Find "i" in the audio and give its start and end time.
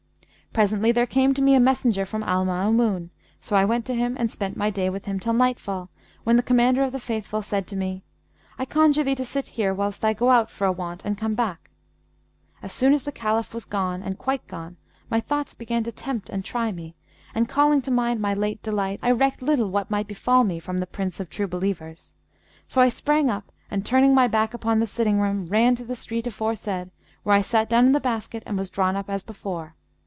3.55-3.63, 8.59-8.65, 10.03-10.11, 19.01-19.11, 22.81-22.89, 27.37-27.41